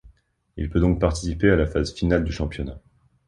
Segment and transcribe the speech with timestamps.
[0.57, 2.79] Il peut donc participer à la phase finale du championnat.